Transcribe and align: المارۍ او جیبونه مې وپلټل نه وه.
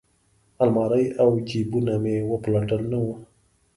المارۍ 0.63 1.03
او 1.21 1.29
جیبونه 1.49 1.93
مې 2.03 2.15
وپلټل 2.31 2.81
نه 2.91 2.99
وه. 3.05 3.15